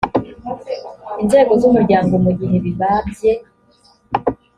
inzego 1.21 1.51
z 1.61 1.63
umuryango 1.69 2.13
mu 2.23 2.31
gihe 2.39 2.57
bibabye 2.63 3.31